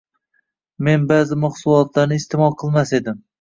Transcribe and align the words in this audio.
Men 0.87 1.03
ba’zi 1.11 1.37
mahsulotlarni 1.43 2.19
iste’mol 2.23 2.57
qilmas 2.63 2.97
edim 3.01 3.23